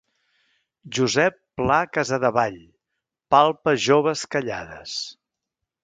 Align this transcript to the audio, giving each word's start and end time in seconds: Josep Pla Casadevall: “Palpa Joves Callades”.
Josep 0.97 1.37
Pla 1.61 1.77
Casadevall: 1.99 2.57
“Palpa 3.35 3.79
Joves 3.87 4.29
Callades”. 4.37 4.99